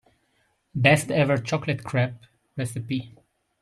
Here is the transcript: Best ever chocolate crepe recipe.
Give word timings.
Best 0.73 1.11
ever 1.11 1.37
chocolate 1.37 1.83
crepe 1.83 2.25
recipe. 2.57 3.13